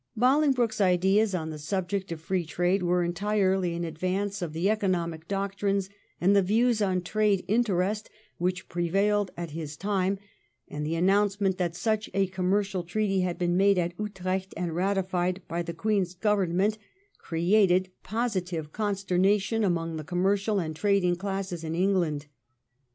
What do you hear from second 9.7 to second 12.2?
time, and the announcement that such